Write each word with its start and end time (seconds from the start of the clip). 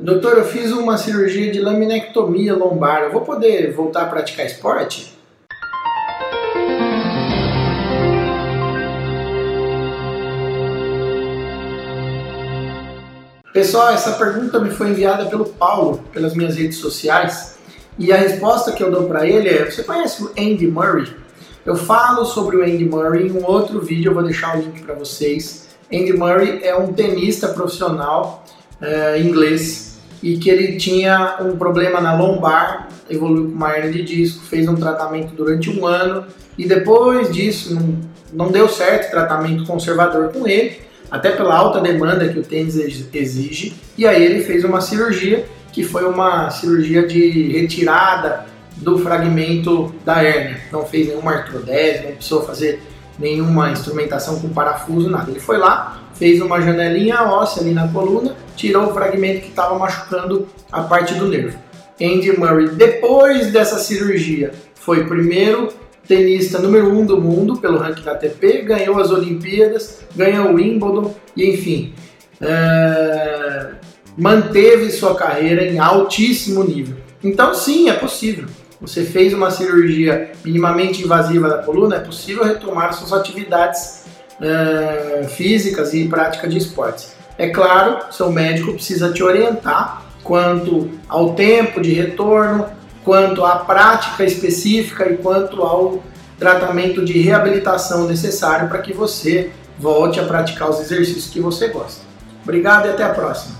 Doutor, 0.00 0.38
eu 0.38 0.44
fiz 0.44 0.70
uma 0.70 0.96
cirurgia 0.96 1.50
de 1.50 1.60
laminectomia 1.60 2.54
lombar. 2.54 3.02
Eu 3.02 3.10
vou 3.10 3.22
poder 3.22 3.72
voltar 3.72 4.02
a 4.02 4.06
praticar 4.06 4.46
esporte? 4.46 5.18
Pessoal, 13.52 13.88
essa 13.88 14.12
pergunta 14.12 14.60
me 14.60 14.70
foi 14.70 14.90
enviada 14.90 15.26
pelo 15.26 15.46
Paulo 15.46 16.00
pelas 16.12 16.32
minhas 16.36 16.54
redes 16.54 16.78
sociais 16.78 17.58
e 17.98 18.12
a 18.12 18.16
resposta 18.16 18.70
que 18.70 18.84
eu 18.84 18.92
dou 18.92 19.08
para 19.08 19.26
ele 19.26 19.48
é: 19.48 19.68
você 19.68 19.82
conhece 19.82 20.22
o 20.22 20.30
Andy 20.38 20.68
Murray? 20.68 21.12
Eu 21.66 21.74
falo 21.74 22.24
sobre 22.24 22.56
o 22.56 22.62
Andy 22.62 22.84
Murray 22.84 23.26
em 23.26 23.32
um 23.32 23.44
outro 23.44 23.80
vídeo, 23.80 24.10
eu 24.10 24.14
vou 24.14 24.22
deixar 24.22 24.56
o 24.56 24.60
link 24.60 24.80
para 24.80 24.94
vocês. 24.94 25.66
Andy 25.92 26.12
Murray 26.12 26.60
é 26.62 26.76
um 26.76 26.92
tenista 26.92 27.48
profissional 27.48 28.44
é, 28.80 29.20
inglês 29.20 29.87
e 30.22 30.36
que 30.36 30.50
ele 30.50 30.76
tinha 30.76 31.36
um 31.40 31.56
problema 31.56 32.00
na 32.00 32.16
lombar, 32.16 32.88
evoluiu 33.08 33.50
com 33.50 33.54
uma 33.54 33.76
hernia 33.76 33.92
de 33.92 34.02
disco, 34.02 34.44
fez 34.44 34.68
um 34.68 34.74
tratamento 34.74 35.34
durante 35.34 35.70
um 35.70 35.86
ano 35.86 36.24
e 36.56 36.66
depois 36.66 37.32
disso 37.32 37.74
não, 37.74 37.98
não 38.32 38.52
deu 38.52 38.68
certo 38.68 39.10
tratamento 39.10 39.64
conservador 39.64 40.32
com 40.32 40.46
ele, 40.46 40.80
até 41.10 41.30
pela 41.30 41.56
alta 41.56 41.80
demanda 41.80 42.28
que 42.28 42.38
o 42.38 42.42
tênis 42.42 42.76
exige, 43.12 43.74
e 43.96 44.06
aí 44.06 44.22
ele 44.22 44.42
fez 44.42 44.64
uma 44.64 44.80
cirurgia 44.80 45.46
que 45.72 45.82
foi 45.82 46.04
uma 46.04 46.50
cirurgia 46.50 47.06
de 47.06 47.52
retirada 47.52 48.46
do 48.76 48.98
fragmento 48.98 49.94
da 50.04 50.22
hérnia. 50.22 50.60
Não 50.72 50.84
fez 50.84 51.08
nenhuma 51.08 51.32
artrodese, 51.32 52.04
não 52.04 52.12
precisou 52.12 52.42
fazer 52.42 52.80
nenhuma 53.18 53.70
instrumentação 53.70 54.40
com 54.40 54.48
parafuso, 54.48 55.10
nada. 55.10 55.30
Ele 55.30 55.40
foi 55.40 55.58
lá, 55.58 56.02
fez 56.14 56.40
uma 56.40 56.60
janelinha 56.60 57.22
óssea 57.22 57.62
ali 57.62 57.72
na 57.72 57.88
coluna, 57.88 58.36
tirou 58.56 58.86
o 58.86 58.94
fragmento 58.94 59.40
que 59.40 59.48
estava 59.48 59.78
machucando 59.78 60.46
a 60.70 60.82
parte 60.82 61.14
do 61.14 61.26
nervo. 61.26 61.58
Andy 62.00 62.38
Murray, 62.38 62.68
depois 62.68 63.50
dessa 63.52 63.78
cirurgia, 63.78 64.52
foi 64.74 65.04
primeiro 65.04 65.68
tenista 66.06 66.58
número 66.58 66.90
um 66.90 67.04
do 67.04 67.20
mundo 67.20 67.58
pelo 67.58 67.78
ranking 67.78 68.02
da 68.02 68.12
ATP, 68.12 68.62
ganhou 68.62 68.98
as 68.98 69.10
Olimpíadas, 69.10 70.00
ganhou 70.16 70.52
o 70.52 70.54
Wimbledon 70.54 71.14
e 71.36 71.50
enfim, 71.50 71.92
é... 72.40 73.72
manteve 74.16 74.90
sua 74.90 75.14
carreira 75.14 75.64
em 75.64 75.78
altíssimo 75.78 76.64
nível. 76.64 76.96
Então 77.22 77.52
sim, 77.52 77.90
é 77.90 77.92
possível 77.92 78.46
você 78.80 79.04
fez 79.04 79.34
uma 79.34 79.50
cirurgia 79.50 80.32
minimamente 80.44 81.02
invasiva 81.02 81.48
da 81.48 81.58
coluna, 81.58 81.96
é 81.96 82.00
possível 82.00 82.44
retomar 82.44 82.92
suas 82.92 83.12
atividades 83.12 84.04
é, 84.40 85.26
físicas 85.28 85.92
e 85.94 86.06
prática 86.06 86.46
de 86.48 86.58
esportes. 86.58 87.16
É 87.36 87.48
claro, 87.48 88.12
seu 88.12 88.30
médico 88.30 88.72
precisa 88.72 89.12
te 89.12 89.22
orientar 89.22 90.02
quanto 90.22 90.90
ao 91.08 91.34
tempo 91.34 91.80
de 91.80 91.92
retorno, 91.92 92.66
quanto 93.04 93.44
à 93.44 93.56
prática 93.56 94.24
específica 94.24 95.10
e 95.10 95.16
quanto 95.16 95.62
ao 95.62 96.02
tratamento 96.38 97.04
de 97.04 97.20
reabilitação 97.20 98.06
necessário 98.06 98.68
para 98.68 98.78
que 98.78 98.92
você 98.92 99.50
volte 99.78 100.20
a 100.20 100.24
praticar 100.24 100.68
os 100.70 100.80
exercícios 100.80 101.26
que 101.26 101.40
você 101.40 101.68
gosta. 101.68 102.02
Obrigado 102.42 102.86
e 102.86 102.90
até 102.90 103.04
a 103.04 103.10
próxima. 103.10 103.56